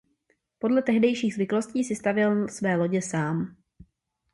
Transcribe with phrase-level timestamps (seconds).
[0.59, 3.55] Podle tehdejších zvyklostí si stavěl své lodě sám.